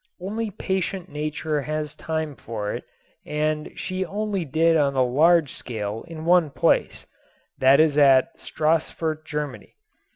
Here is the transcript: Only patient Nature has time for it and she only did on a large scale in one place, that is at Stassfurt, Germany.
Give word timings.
Only 0.19 0.49
patient 0.49 1.09
Nature 1.09 1.61
has 1.61 1.93
time 1.93 2.35
for 2.35 2.73
it 2.73 2.85
and 3.23 3.69
she 3.75 4.03
only 4.03 4.43
did 4.45 4.75
on 4.75 4.95
a 4.95 5.03
large 5.05 5.51
scale 5.51 6.03
in 6.07 6.25
one 6.25 6.49
place, 6.49 7.05
that 7.59 7.79
is 7.79 7.99
at 7.99 8.35
Stassfurt, 8.39 9.25
Germany. 9.25 9.75